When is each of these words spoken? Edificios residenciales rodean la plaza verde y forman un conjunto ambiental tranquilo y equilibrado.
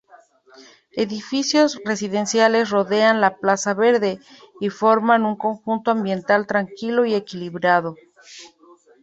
Edificios 0.95 1.79
residenciales 1.85 2.71
rodean 2.71 3.21
la 3.21 3.37
plaza 3.37 3.75
verde 3.75 4.19
y 4.59 4.71
forman 4.71 5.25
un 5.25 5.35
conjunto 5.35 5.91
ambiental 5.91 6.47
tranquilo 6.47 7.05
y 7.05 7.13
equilibrado. 7.13 7.95